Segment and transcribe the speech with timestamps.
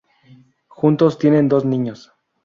[0.67, 2.11] Juntos, tienen dos niños.